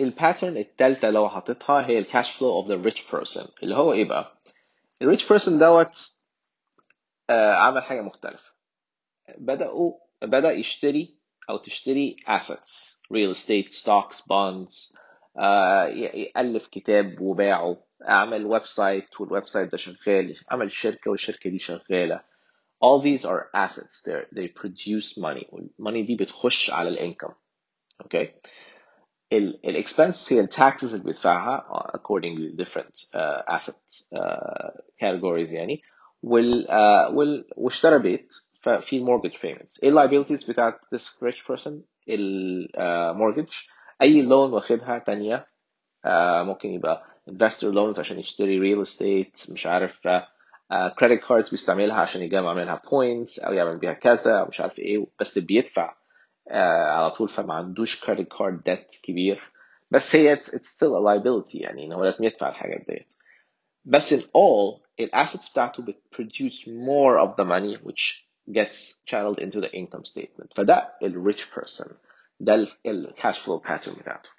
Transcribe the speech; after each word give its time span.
ال 0.00 0.07
pattern 0.07 0.56
التالتة 0.56 1.10
اللي 1.10 1.21
هو 1.21 1.28
حاططها 1.28 1.86
هي 1.86 1.98
ال 1.98 2.04
cash 2.04 2.30
flow 2.32 2.50
of 2.50 2.68
the 2.68 2.74
rich 2.74 3.10
person 3.12 3.48
اللي 3.62 3.74
هو 3.76 3.92
إيه 3.92 4.04
بقى؟ 4.04 4.38
ال 5.02 5.07
rich 5.07 5.28
person 5.28 5.58
دوت 5.58 6.12
آه 7.30 7.54
عمل 7.54 7.82
حاجة 7.82 8.00
مختلفة. 8.02 8.52
بدأوا 9.38 9.92
بدأ 10.22 10.52
يشتري 10.52 11.18
أو 11.50 11.56
تشتري 11.56 12.16
assets 12.28 12.96
real 13.14 13.34
estate 13.36 13.74
stocks 13.74 14.20
bonds 14.20 14.96
آه 15.38 15.84
يألف 15.86 16.66
كتاب 16.66 17.20
وباعه. 17.20 17.84
عمل 18.08 18.46
website 18.46 19.20
وال 19.20 19.46
website 19.46 19.72
ده 19.72 19.78
شغال 19.78 20.34
عمل 20.50 20.72
شركة 20.72 21.10
والشركة 21.10 21.50
دي 21.50 21.58
شغالة. 21.58 22.20
All 22.84 23.00
these 23.02 23.24
are 23.24 23.50
assets. 23.54 24.02
They're, 24.06 24.26
they 24.36 24.46
produce 24.48 25.16
money. 25.18 25.44
وال 25.52 25.67
money 25.67 26.06
دي 26.06 26.16
بتخش 26.20 26.70
على 26.70 26.88
ال 26.88 26.94
income. 26.94 27.32
Okay 28.04 28.26
ال 29.32 29.43
expenses 29.43 30.32
هي 30.32 30.40
ال 30.40 30.49
taxes 30.49 30.92
اللي 30.94 31.04
بيدفعها 31.04 31.66
according 31.96 32.36
to 32.38 32.64
different 32.64 32.94
uh, 33.14 33.56
asset 33.58 34.06
uh, 34.16 34.70
categories 35.04 35.52
يعني. 35.52 35.82
وال, 36.22 36.66
uh, 36.68 37.10
وال 37.14 37.44
واشترى 37.56 37.98
بيت 37.98 38.34
ففي 38.62 38.96
ال 38.96 39.00
mortgage 39.00 39.32
payments. 39.34 39.78
إيه 39.82 39.92
liabilities 39.92 40.48
بتاعت 40.48 40.80
this 40.94 41.08
rich 41.24 41.52
person? 41.52 41.72
ال 42.08 42.24
mortgage 42.24 43.48
أي 44.02 44.22
loan 44.22 44.52
واخدها 44.52 44.98
تانية 44.98 45.46
uh, 46.06 46.10
ممكن 46.42 46.72
يبقى 46.72 47.04
investor 47.30 47.72
loans 47.74 47.98
عشان 47.98 48.18
يشتري 48.18 48.58
real 48.84 48.86
estate 48.88 49.52
مش 49.52 49.66
عارف 49.66 50.08
credit 50.98 51.22
uh, 51.24 51.28
cards 51.28 51.50
بيستعملها 51.50 51.96
عشان 52.00 52.22
يجمع 52.22 52.54
منها 52.54 52.82
points 52.90 53.38
أو 53.38 53.52
يعمل 53.52 53.78
بيها 53.78 53.92
كذا 53.92 54.44
مش 54.44 54.60
عارف 54.60 54.78
إيه 54.78 55.06
بس 55.20 55.38
بيدفع. 55.38 55.92
uh, 55.92 55.97
على 56.51 57.11
طول 57.11 57.29
فما 57.29 57.53
عندوش 57.53 58.05
كريدت 58.05 58.31
كارد 58.37 58.63
ديت 58.63 58.95
كبير 59.03 59.51
بس 59.91 60.15
هي 60.15 60.35
it's, 60.35 60.47
it's 60.47 60.67
still 60.67 60.93
a 60.95 61.01
liability 61.07 61.55
يعني 61.55 61.85
ان 61.85 61.91
هو 61.93 62.03
لازم 62.03 62.23
يدفع 62.23 62.49
الحاجات 62.49 62.85
ديت 62.87 63.13
بس 63.85 64.13
in 64.13 64.21
all 64.23 64.81
الاسيتس 64.99 65.49
بتاعته 65.49 65.83
بتproduce 65.85 66.59
more 66.65 67.19
of 67.25 67.35
the 67.35 67.45
money 67.45 67.77
which 67.87 68.25
gets 68.51 68.95
channeled 69.11 69.39
into 69.39 69.59
the 69.61 69.71
income 69.73 70.05
statement 70.05 70.53
فده 70.55 70.93
ال 71.03 71.33
rich 71.33 71.41
person 71.59 71.91
ده 72.39 72.67
ال 72.85 73.13
cash 73.17 73.37
flow 73.37 73.59
pattern 73.69 73.99
بتاعته 73.99 74.29